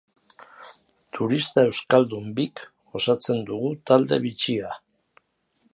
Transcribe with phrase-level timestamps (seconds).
[1.17, 2.65] Turista euskaldun bik
[3.01, 4.75] osatzen dugu talde bitxia.